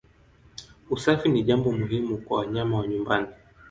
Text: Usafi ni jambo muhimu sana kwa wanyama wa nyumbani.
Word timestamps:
Usafi 0.89 1.29
ni 1.29 1.43
jambo 1.43 1.71
muhimu 1.71 2.07
sana 2.15 2.25
kwa 2.25 2.39
wanyama 2.39 2.77
wa 2.77 2.87
nyumbani. 2.87 3.27